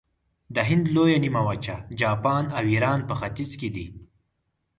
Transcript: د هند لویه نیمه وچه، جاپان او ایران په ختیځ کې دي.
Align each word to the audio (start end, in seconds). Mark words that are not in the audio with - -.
د 0.55 0.57
هند 0.69 0.85
لویه 0.95 1.17
نیمه 1.23 1.41
وچه، 1.47 1.75
جاپان 2.01 2.43
او 2.57 2.63
ایران 2.73 2.99
په 3.09 3.13
ختیځ 3.19 3.51
کې 3.59 3.69
دي. 3.75 3.87